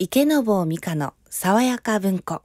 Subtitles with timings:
[0.00, 2.42] 池坊美香の爽やか文庫。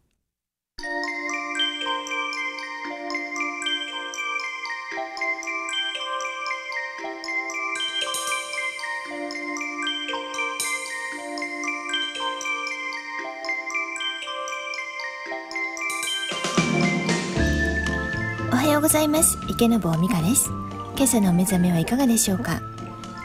[18.52, 19.38] おはようございます。
[19.48, 20.50] 池坊美香です。
[20.96, 22.64] 今朝のお目覚めはいかがでしょうか？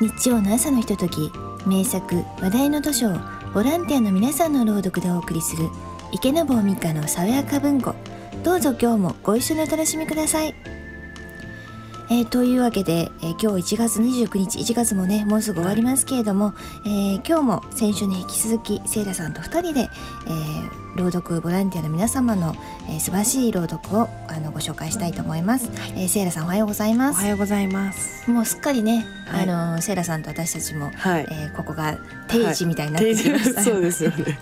[0.03, 1.33] 日曜の朝のひととき
[1.67, 5.71] 名作話題の図書をボランティアの皆さんの朗読でお送りする
[6.13, 7.95] 池坊美香の爽やか文庫。
[8.45, 10.78] どうぞ今日もご一緒にお楽しみください。
[12.11, 16.55] えー、というわけで、えー、今日1月29日1月もねもうすぐ終わりますけれども、
[16.87, 22.55] えー、今日も先週に引き続きせいらさんと2人で、えー、朗読ボランティアの皆様の、
[22.89, 27.19] えー、素晴らしい朗読をあのご紹介したいと思います、えー、せいらさんおはようございます。
[27.19, 28.31] おはようございます。
[28.31, 34.39] もうすっかりね、はい、あのせいらさんと私たちも、はい、えー、ここが定時みたいになってきました、はい、そうですよね。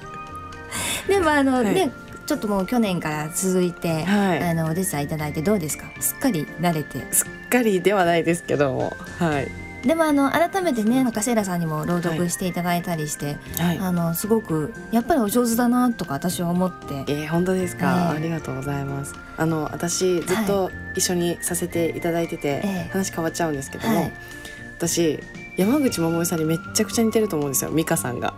[1.09, 1.91] でもあの、ね
[2.27, 5.87] ちょっともう去年から続いて、はい、あのお手伝いいただいてどうですか？
[6.01, 7.01] すっかり慣れて。
[7.13, 8.97] すっかりではないですけども。
[9.19, 9.49] はい。
[9.87, 16.95] でもあの改めてねなんかセイラさんにも朗読していただいたりして、はい、あのすごくやっぱりお上手だなとか私は思って。
[17.07, 19.15] えー、本当ですか、えー、ありがとうございます。
[19.37, 24.13] あの私ずっと一緒にさせていただいてて、はい、話変わっちゃうんですけども、はい、
[24.77, 25.21] 私
[25.57, 28.35] 山口百恵さんにめちゃくちゃ似てると思うんですよ美香さんが。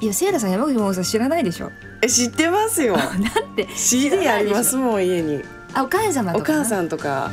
[0.00, 1.70] いやセイラさん山口百恵さん知らないでしょ。
[2.02, 2.96] え知ってますよ。
[2.96, 5.42] だって CD ありますもん家に。
[5.74, 7.30] あお母様お母さんとか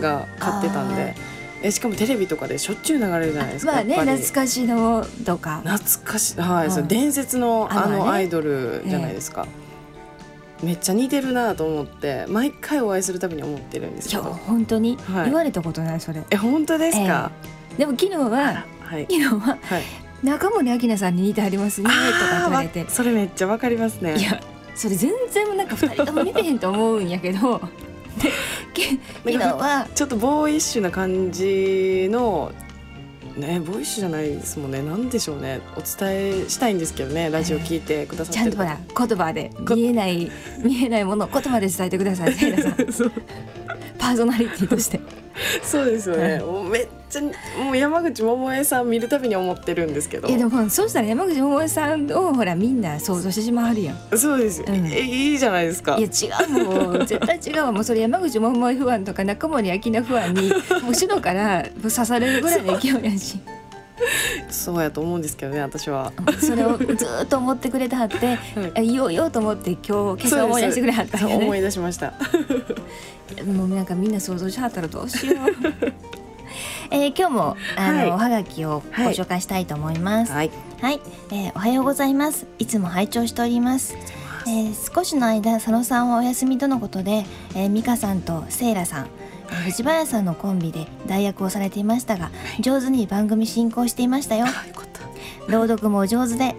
[0.00, 1.14] が買ってたんで。
[1.62, 3.72] えしかもテレビとかでしょっちゅう流れるじゃないですか。
[3.72, 5.62] まあね懐かしのとか。
[5.64, 9.46] 懐かしはい、うん、そ伝説のあのアイドルじゃないですか。
[10.62, 17.30] めっちゃ似てるなと思って毎回お会いするたびに思ってるんですけど本当に、はい、言われたことないそれえ本当ですか、
[17.72, 19.82] えー、でも昨日は、はい、昨日は、はい、
[20.24, 22.86] 中森明菜さんに似てありますねとか言われて。
[22.88, 24.16] それめっちゃわかりますね。
[24.18, 24.40] いや
[24.74, 27.60] それ全然なんか二人とも似てへんと思うんやけど。
[28.22, 28.30] で
[29.24, 32.52] 昨日はちょっとボーイッシュな感じの
[33.36, 34.82] ねボーイッシュじゃないですもんね。
[34.82, 35.60] なんでしょうね。
[35.76, 37.28] お伝えしたいんですけどね。
[37.30, 40.30] ラジオ聞いてくださってちゃんとほら言葉で見えない
[40.62, 42.52] 見えないもの言葉で伝えてくださいさん。
[43.98, 45.23] パーソナリティとして。
[45.62, 47.22] そうですよね、もうめっちゃ
[47.62, 50.28] もう山口百恵さん見るたびに思ってるんですけど。
[50.28, 54.18] いやでもそうしたら山口百恵さんをほらみんな想像してしまうやん。
[54.18, 55.96] そうですよ、うん、えいいじゃないですか。
[55.98, 63.38] いや違うもう絶対違うもうそれ山口百恵不安とか中森明菜不安にもう後ろから刺されるぐらいの勢いやし
[64.50, 66.12] そうやと思うんですけどね私は。
[66.40, 66.84] それをず
[67.22, 68.38] っと思ってくれてはって、
[68.74, 72.14] はい、言おうよと思って今日今朝思い出してくれはった、ね、思い出しました。
[73.46, 75.36] もうなんかみんな想像しはったらどうしよう。
[76.90, 80.32] えー、今日もあの、はい、おはがきをご紹介したいと思います。
[80.32, 80.50] はい、
[80.80, 81.00] はい、
[81.30, 82.46] えー、おはようございます。
[82.58, 83.96] いつも拝聴しております。
[84.46, 87.24] えー、少しの間佐野さんはお休みとのことで、
[87.54, 89.06] えー、美香さんとセイラさん
[89.48, 94.46] 藤林さんのコンビで代役をされていましたが、上手に番組進行していましたよ。
[95.48, 96.54] 朗読も上手で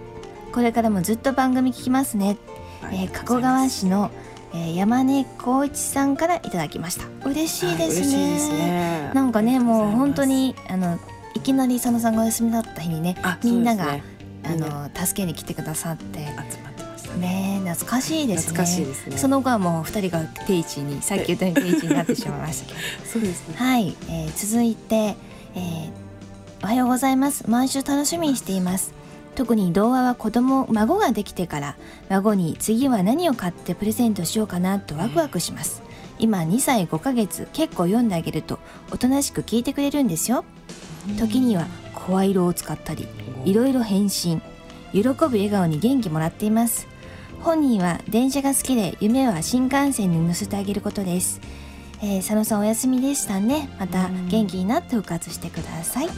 [0.52, 2.36] これからもずっと番組聞きますね、
[2.84, 4.10] えー、加古川市の、
[4.54, 7.06] えー、山根光一さんからいただきました。
[7.28, 8.56] 嬉しいですね。
[8.56, 10.98] ね、なんかねもう本当にあの
[11.34, 14.02] いきなり佐野さんがお休みだった日にねみんなが、ね、
[14.44, 16.26] あの助けに来てくださって
[17.16, 17.60] ね。
[17.64, 18.52] 懐かしいですね。
[18.52, 19.18] 懐かしいですね。
[19.18, 22.78] その後はもう二人が定位置にさっき言ったように定位置になってしまいましたけど。
[23.10, 23.54] そうですね。
[23.56, 25.90] はい、えー、続いて、えー、
[26.62, 27.44] おはようございます。
[27.48, 28.92] 毎週楽しみにしています。
[29.34, 31.76] 特に童話は子供孫ができてから
[32.08, 35.82] 孫に次は何を買ってプレゼントしようかなとワクワクします、
[36.18, 38.58] 今2歳5ヶ月結構読んであげると
[38.90, 40.44] おとなしく聞いてくれるんですよ。
[41.18, 43.06] 時には声色を使ったり
[43.44, 44.42] いろいろ返信
[44.92, 46.86] 喜ぶ笑顔に元気もらっています
[47.42, 51.40] 本人は電車が好きで夢は新幹線に乗せてあげることです、
[52.02, 53.68] えー、佐野さんお休みでしたね。
[53.78, 56.08] また元気になって復活してください、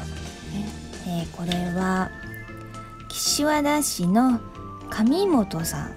[1.06, 2.11] えー、これは
[3.09, 4.41] 岸和田市の
[4.91, 5.94] 上本さん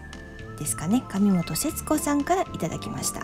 [0.59, 1.03] ですかね。
[1.09, 3.21] 上本節子さんからいただきました、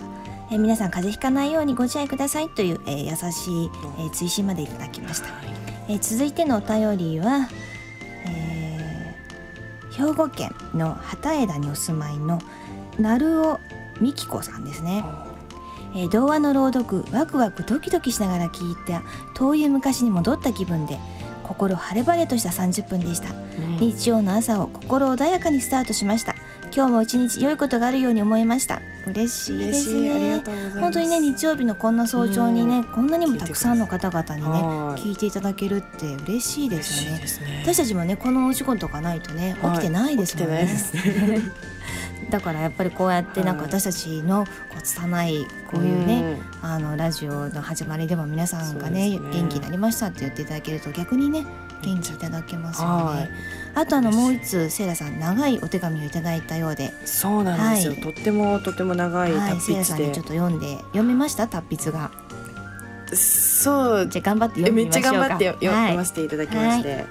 [0.51, 3.69] えー、皆さん風邪ひかないようにご自愛くださいという、えー、優しい、
[3.99, 5.27] えー、追伸までいただきました、
[5.89, 7.66] えー、続いてのお便りは、えー
[9.97, 12.39] 兵庫県の畑枝にお住まいの
[12.99, 13.59] 鳴尾
[14.01, 15.03] 美希子さんですね、
[15.95, 19.03] えー、童話の朗読ワクワクドキドキしながら聞いた
[19.33, 20.99] 遠い昔に戻った気分で
[21.43, 26.35] 心晴れ晴れとした30分でした、うん、日曜の朝を心穏やかにスタートしました。
[26.77, 30.43] 今日も一日良いことがあるように思いました嬉しいですね。
[30.79, 34.49] 本当にね日曜日のこんな早朝にね、うん、こんなにもたくさんの方々にね
[35.01, 35.31] 聞いてい。
[35.37, 41.41] ただけるって嬉しいですよね、ね、私たちもねこのお仕事がないとね起きてないですもんね、はい
[42.29, 51.45] だからやっぱりこうやってなんか私たちのこう拙いこういうね、あのラジオの始まりでも皆さんがね元気になりましたって言っていただけると逆にね
[51.83, 53.29] 元気いただけますよね。
[53.75, 57.93] あとあのもう一通セイラさん長いお手紙をいただいたようで、そうなんですよ。
[57.93, 61.47] はい、とってもとっても長い達筆で、はい、セイラさんにちょっと読んで読めました？
[61.47, 62.11] 達筆が。
[63.13, 64.09] そう。
[64.09, 67.05] じゃ頑張って読めっちゃ頑張って読ませていただきまして、はい、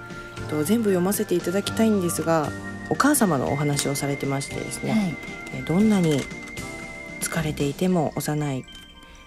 [0.50, 2.50] と全部読ませていただきたいんですが、
[2.90, 5.16] お母様のお話をされてましてですね、
[5.52, 6.20] はい、どんなに
[7.20, 8.64] 疲れていても幼い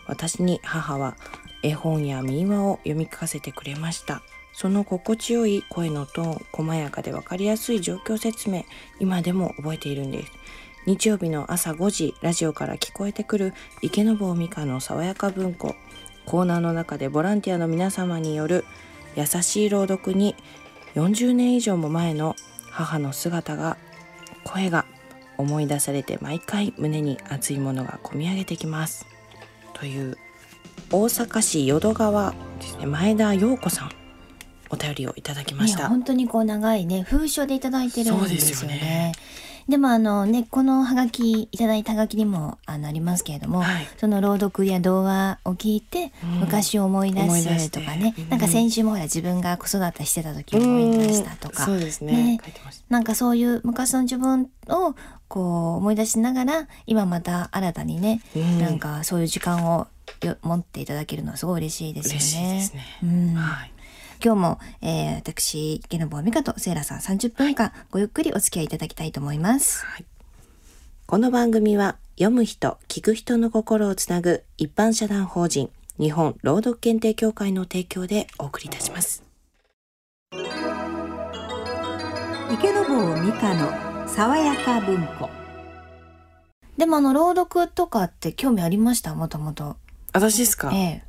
[0.08, 1.16] 私に母は
[1.62, 4.22] 絵本や民話を読み聞かせてくれました。
[4.54, 8.66] その心地よい声のトーン、細やかで分かりやすい状況説明、
[9.00, 10.32] 今でも覚えているんです。
[10.86, 15.76] 日曜日の朝5時、ラジオから聞こえてくる池坊美香の爽やか文庫。
[16.26, 18.66] コーナーの中でボランティアの皆様による
[19.16, 20.36] 優しい朗読に
[20.96, 22.36] 40年以上も前の
[22.80, 23.76] 母の姿が、
[24.46, 24.86] 声が
[25.38, 29.06] 思い出されて毎回胸に熱いものがこみ上げてきます。
[29.74, 30.18] という
[30.92, 33.92] 大阪市淀川ですね前田陽子さん
[34.70, 35.90] お便りをいただきました。
[35.90, 39.12] 本当にこう長いね封書でいただいてるんですよね。
[39.70, 47.20] でもあのねこのハガキいただいたハガキにもあのありますけれども、はい、その朗読や童話を聞いて、昔を思い出
[47.60, 52.42] すとかね、うん、なんか先週もほら自分が子育てしてた時を思い出したとか、そうですね、ね、
[52.90, 54.96] なんかそういう昔の自分を
[55.28, 59.88] こう思い出しながら今また新たにね、うん、なんかそういう時間を
[60.42, 62.72] 持っていただけるのはすごい嬉しいですよね。
[62.74, 62.86] ね。
[63.04, 63.72] うん、はい
[64.24, 69.86] 今日も、えー、私、ゲノボーミカとセイラさん30分間ごゆっくりお付き合いいただきたいと思います。
[69.86, 70.06] はい、
[71.08, 79.24] この番組は読む人、聞く人の心をつなぐ一般社団法人日本朗読検定協会の提供でお送りいたします。
[80.34, 80.44] 池
[82.74, 85.30] 坊美香の爽やか文庫。
[86.78, 89.16] でもあの朗読とかって興味ありました？
[89.16, 89.78] もともと。
[90.12, 90.72] 私ですか？
[90.74, 91.04] ええ。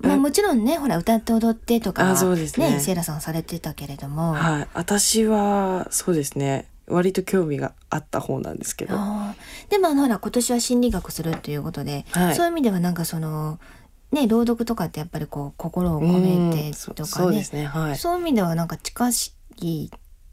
[0.00, 2.80] まあもちろんねほら歌って踊ってとかあそうですね。
[2.80, 4.34] セイラさんされてたけれども。
[4.34, 4.68] はい。
[4.74, 6.68] 私はそうですね。
[6.86, 8.96] 割と興味があった方なんですけど。
[9.70, 13.58] でもあのほら今年は心理学するということで、はい、そういう意味ではなんかその
[14.12, 17.06] ね朗読とかってやっぱりこう心を込めてとかね。
[17.06, 19.90] そうですね、はい、そういう意味ではなんか近しい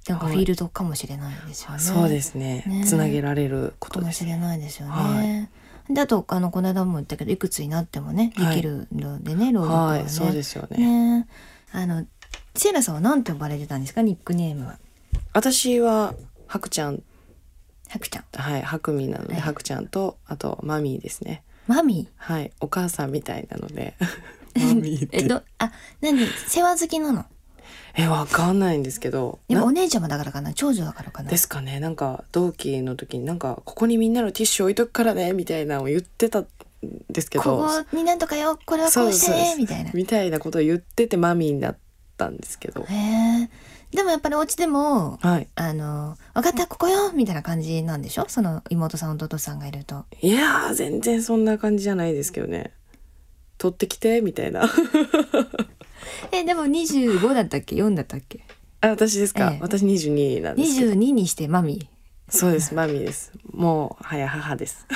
[0.08, 1.76] なんかフィールドかもしれないですよね。
[1.76, 2.64] はい、そうですね。
[2.68, 2.86] ね。
[2.86, 5.50] つなげられること、ね、かもしれないですよね。
[5.92, 10.78] はいだとあのこの間も言ったけどいくつになってもねできるのでね、はい、朗読はね、はい、そうですよね。
[11.20, 11.28] ね。
[11.74, 12.06] あの
[12.56, 14.02] セイラさんは何て呼ばれてたんですか？
[14.02, 14.78] ニックネームは。
[15.34, 16.16] 私は
[16.48, 17.04] ハクちゃん。
[17.90, 18.24] ハクちゃん。
[18.34, 21.44] はいハクミなので、はい、ハクちゃんとあとマミーですね。
[21.68, 22.34] マミー？
[22.34, 23.96] はいお母さんみたいなので。
[24.56, 25.18] マミーって。
[25.24, 25.72] えどあ
[26.02, 26.26] 何？
[26.48, 27.26] 世話好きなの？
[27.96, 29.40] えわかんないんですけど。
[29.48, 30.54] でもお姉ちゃまだからかな？
[30.54, 31.30] 長女だからかな？
[31.30, 31.80] ですかね。
[31.80, 36.48] なんか同期の時になんかここにみんなのティッシュ置いとくからねみたいなのを言ってたん
[37.10, 37.44] ですけど。
[37.44, 39.92] ここになんとかよこれはこうしてねみたいな。
[39.94, 41.78] みたいなことを言っててマミーになっ
[42.18, 42.84] たんですけど。
[42.84, 42.86] へ
[43.44, 43.50] え
[43.92, 48.26] でもやっぱりお家でも、はい、あの分かったここよみたいな感じなんでしょ？
[48.30, 50.06] その妹さん弟さんがいると。
[50.22, 52.72] いや全然そんな感じじゃないですけどね。
[53.58, 54.68] 取ってきてみたいな
[56.34, 58.40] えでも25だったっけ？4だったっけ？
[58.82, 61.90] あ私ですか、ええ、私22なんですけ22にしてマミ。
[62.30, 63.32] そうですマミです。
[63.52, 64.88] もう早母です。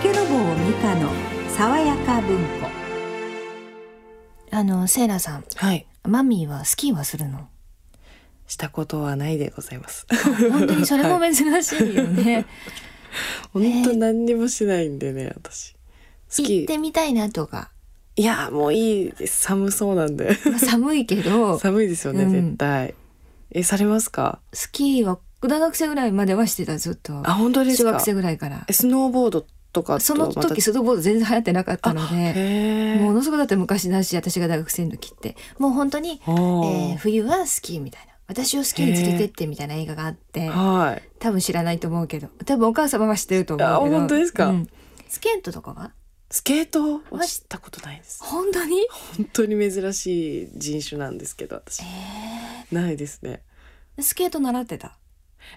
[0.00, 0.24] 池坊
[0.66, 1.10] 美香の
[1.48, 2.57] 爽やか文庫
[4.58, 7.46] あのセイラさん、はい、マミーはスキーはするの？
[8.48, 10.04] したことはないでございます。
[10.50, 12.44] 本当にそれも珍しいよね。
[13.54, 15.76] 本当何にもしないんでね、私。
[16.28, 17.70] スキー行ってみたいなとか。
[18.16, 20.34] いやもういいです寒そうなんで。
[20.58, 21.56] 寒いけど。
[21.60, 22.96] 寒いですよね、うん、絶対。
[23.52, 24.40] えされますか？
[24.52, 27.22] スキーは大学生ぐらいまではしてたずっと。
[27.24, 27.90] あ本当ですか？
[27.90, 28.66] 中学生ぐらいから。
[28.72, 29.46] スノーボード
[29.78, 43.98] とかその時スノーボード全然流行ってなかったのでものすごくだって昔だし私が大学生の時ってもう本当に、えー、冬はスキーみたいな私をスキーに連れてってみたいな映画があって、はい、多分知らないと思うけど多分お母様は知ってると思うけど。
[43.98, 44.66] 本当ですか、うん、
[45.08, 45.92] スケートとかは？
[46.30, 48.22] スケートは知ったことないです。
[48.22, 48.86] 本当に？
[49.16, 53.42] 本当に珍しい人種なんですけど私、えー、ないですね。
[54.00, 54.98] スケート習ってた？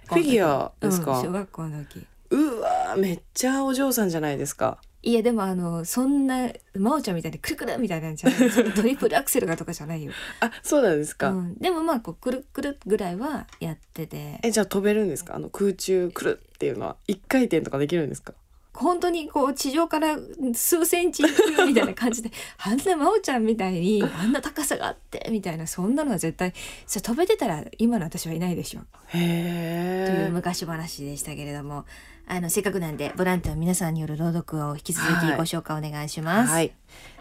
[0.06, 4.78] フィギュアですか、うん、小学校の時うわわめっちゃお嬢さんじゃないですか。
[5.04, 14.38] いやでもあのそんな真央ちゃんみたいにくるくるみたいなんじゃない トリプルアクセルがとかじゃないよ、あそうなんですか、うん、でもまあこうくるくるぐらいはやってて。
[14.44, 15.34] えじゃあ飛べるんですか？
[15.34, 18.32] あの空中くるっていうのは一回転とかできるんですか？
[18.74, 20.16] 本当にこう地上から
[20.54, 21.22] 数センチ
[21.66, 26.54] みたいな感じで あんな真央ちゃんみたいにあんな高さがあってみたいなそんなのは絶対
[26.86, 31.84] そ飛べてたら今の私はいないでしょへという昔話でしたけれども
[32.26, 36.52] あのせっかくなんでボランティアの皆さんによる朗読を引き続きご紹介お願いします。
[36.52, 36.72] はい、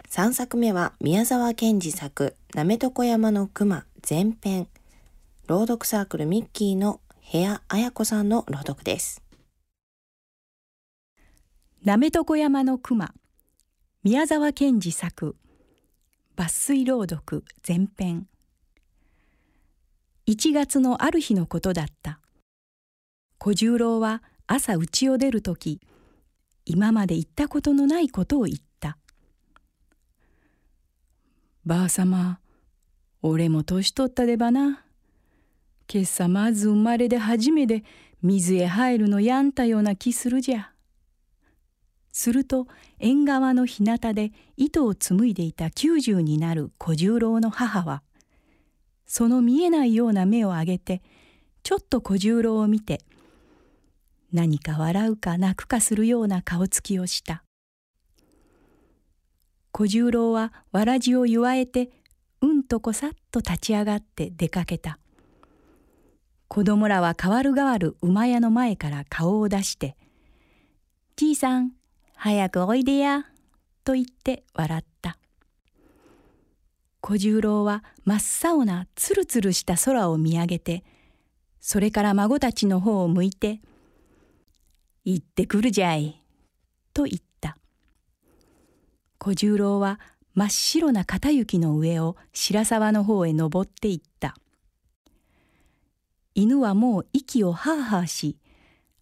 [0.09, 4.67] 3作目は宮沢賢治作「なめとこ山の熊」前編
[5.47, 9.20] 朗読サークルミッキーの部屋綾子さんの朗読です。
[11.83, 13.11] なめとこ山の熊
[14.03, 15.35] 宮沢賢治作
[16.37, 18.27] 抜粋朗読前編
[20.27, 22.19] 1月のある日のことだった
[23.39, 25.81] 小十郎は朝家を出る時
[26.65, 28.99] 今まで言ったことのないことを言った
[31.65, 32.41] 「ばあさま
[33.23, 34.85] 俺も年取ったでばな
[35.91, 37.83] 今朝まず生まれで初めて
[38.21, 40.67] 水へ入るのやんたような気するじゃ」
[42.11, 42.67] すると
[42.99, 48.03] 縁側の日向で糸を紡いでいた90になる小十郎の母は
[49.05, 51.01] その見えないような目を上げて
[51.63, 53.01] ちょっと小十郎を見て
[54.31, 57.43] 何か笑うか泣くかするような顔つきをした。
[59.73, 61.89] 小十郎はわらじを言わえて
[62.41, 64.99] うんとこさっと立ち上がって出かけた。
[66.47, 69.95] 子供らは代わる代わる馬屋の前から顔を出して
[71.15, 71.71] 「じいさん
[72.23, 73.25] 早くおいでや」
[73.83, 75.17] と言って笑った。
[76.99, 80.83] 小十郎は真っ青なつるつるした空を見上げて
[81.59, 83.59] それから孫たちの方を向いて
[85.03, 86.23] 「行ってくるじゃい」
[86.93, 87.57] と言った。
[89.17, 89.99] 小十郎は
[90.35, 94.35] 真っ白な片雪の上を白沢の方へ登っていった。
[96.35, 98.37] 犬はもう息をハーハーし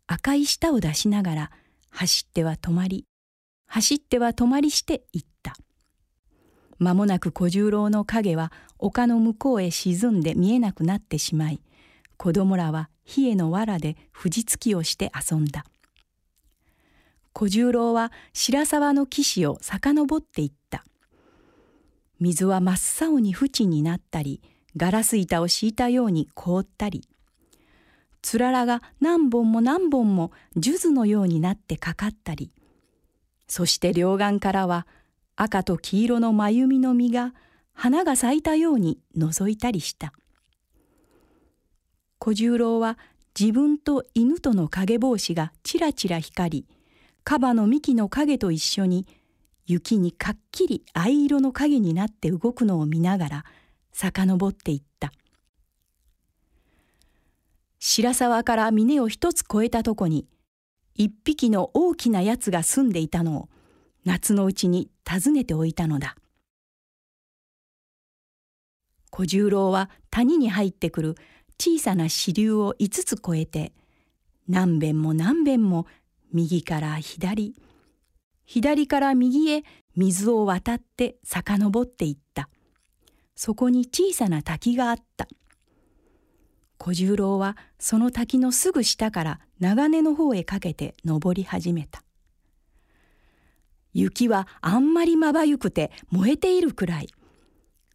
[0.08, 1.52] 赤い舌を出しながら
[1.90, 3.09] 走っては止まり
[3.70, 5.56] 走っては止まりして行った。
[6.80, 11.62] 間もなく小十郎の影は丘の向こうへ沈んで見えなくなってしまい
[12.18, 15.64] 子供らは冷えの藁で藤突きをして遊んだ。
[17.32, 20.84] 小十郎は白沢の岸を遡っていった。
[22.20, 24.42] 水は真っ青に淵になったり
[24.76, 27.08] ガラス板を敷いたように凍ったり
[28.22, 32.52] つららが何本も何本も数珠のようになってかかったり
[33.50, 34.88] そして両岸からは
[35.36, 37.34] 赤と黄色の真弓の実が
[37.74, 40.13] 花が咲いたように覗いたりした。
[42.20, 42.98] 小十郎は
[43.39, 46.68] 自分と犬との影帽子がちらちら光り
[47.24, 49.08] カバの幹の影と一緒に
[49.65, 53.46] 雪にかっきり藍色の影になって動くのを見ながら
[53.94, 55.12] 遡っていった。
[57.79, 60.27] 白沢から峰を一つ越えたとこに
[61.00, 63.50] 一匹の大きなやつが住んでいたのを
[64.03, 66.18] 夏のうちに訪ねておいたのだ。
[69.10, 71.15] 小十郎は谷に入ってくる
[71.58, 73.72] 小さな支流を5つ越えて
[74.50, 75.88] 何べんも何べんも
[76.34, 77.56] 右から左
[78.46, 79.63] 左から右へ
[79.96, 82.50] 水を渡って遡っていった。
[83.38, 85.29] そこに小さな滝があった。
[86.77, 92.04] 小十郎はその滝のすぐ下から長根の方へかけて登り始めた。
[93.94, 97.10] 雪はあんまりまばゆくて燃えているくらい。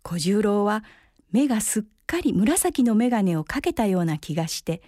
[0.03, 0.85] 小十郎は
[1.31, 4.83] 目がすっかり紫の眼鏡をかけたような気がして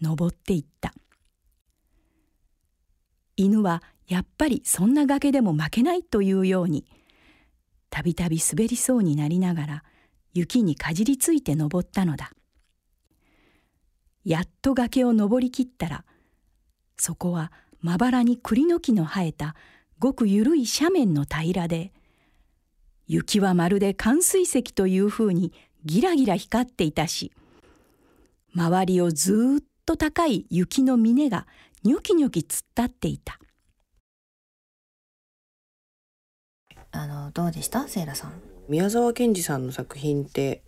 [0.00, 0.94] 登っていった。
[3.36, 6.86] 犬はやっぱりそんな崖でも負けないというように
[7.90, 9.84] たびたび滑りそうになりながら
[10.32, 12.32] 雪にかじりついて登ったのだ。
[14.24, 16.04] やっと崖を登りきったら
[17.04, 19.56] そこはまばらに栗の木の生えた
[19.98, 21.92] ごくゆるい斜面の平らで
[23.08, 25.52] 雪はまるで寒水石というふうに
[25.84, 27.32] ギラギラ光っていたし
[28.54, 31.48] 周りをずっと高い雪の峰が
[31.82, 33.40] ニョキニョキ突っ立っていた。
[36.92, 37.88] あのどうでした？
[37.88, 38.32] セイラさん。
[38.68, 40.62] 宮沢賢治さんの作品って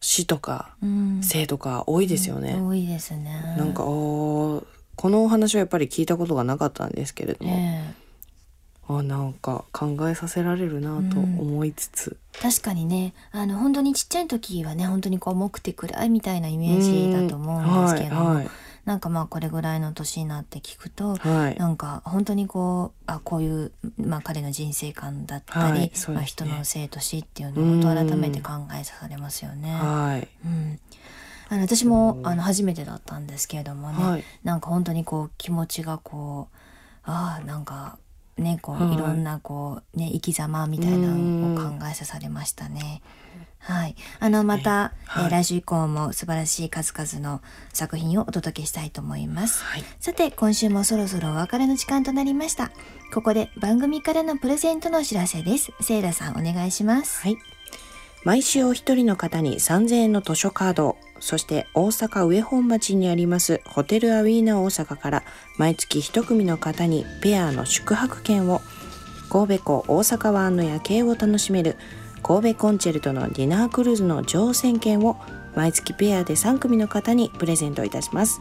[0.00, 0.76] 死とか
[1.22, 3.54] 生とか多いですよね、うん、多いですね。
[3.56, 3.84] なんか
[4.96, 13.12] このお話はやっぱり聞いたことがなかったんですけれども、えー、あなんか考えさせられるなと思いつつ、うん、確かにね。
[13.30, 18.50] あの本当にちっちゃい時はね本当にこう重くて暗いみたいなイメージだと思うんですけど、はいはい、
[18.86, 29.72] なんかまあこれぐらいの年になって聞くと、はい、なんか本当にこうあこういう、まあ、彼の人生観だったり、はいね、まあ、人の生と死っていうのを改めて考えされますよね。
[29.72, 30.80] はい、うん
[31.48, 36.56] あの私もあの初めてだったんですけれどもね、はい、なんか本当にこう気持ちがこう
[37.04, 37.98] ああなんか
[38.36, 43.02] ねこう、はい、いろんなこうね生き様みたいなのを考えさされましたね。
[43.66, 43.96] はい。
[44.20, 49.64] あの、また、はい、えー、来週以降も素晴らしい数々の作品をお届けしたいと思います。
[49.64, 52.70] はい、さて、今週もそろそろお別れの時間となりました。
[53.12, 55.72] ここで番組からのプレゼントのお知らせです。
[55.80, 57.22] セイラさん、お願いします。
[57.22, 57.55] はい。
[58.26, 65.22] 毎週お一人の方に3000円の図書カードを、そして大阪上本町にありますホテルアウィーナ大阪から
[65.58, 68.62] 毎月一組の方にペアの宿泊券を、
[69.30, 71.76] 神戸港大阪湾の夜景を楽しめる
[72.24, 75.16] 神戸コンチェルトのディナークルーズの乗船券を
[75.54, 78.40] 毎月ペアで3組の方にプレゼントいたします。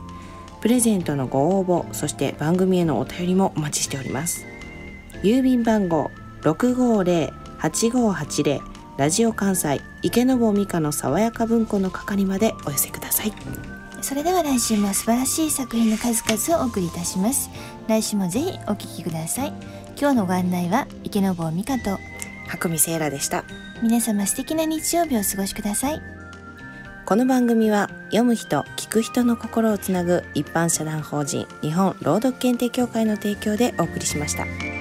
[0.61, 4.47] プレゼントのご応募、そして番組へのお便りもお待ちしております。
[5.21, 6.09] 郵便番号
[6.41, 13.33] 650-8580ラジオ関西池坊美香の爽やか文庫の係までお寄せください。
[14.01, 17.49] それでは来週も素晴らしい作品の数々をお送りいたします。
[17.87, 19.53] 来週もぜひお聞きください。
[19.99, 21.97] 今日のご案内は池坊美香と
[22.47, 23.43] 白見セイラでした。
[23.83, 26.01] 皆様素敵な日曜日をお過ごしください。
[27.05, 34.74] この番組は読む人聞く人の心をつなぐ一般社団法人日本朗読検定協会の提供でお送りしました。